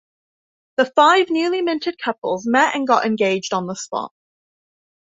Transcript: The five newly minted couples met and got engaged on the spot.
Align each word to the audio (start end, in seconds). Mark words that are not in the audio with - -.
The 0.77 0.85
five 0.95 1.29
newly 1.29 1.61
minted 1.61 1.99
couples 2.03 2.47
met 2.47 2.73
and 2.75 2.87
got 2.87 3.05
engaged 3.05 3.53
on 3.53 3.67
the 3.67 3.75
spot. 3.75 4.11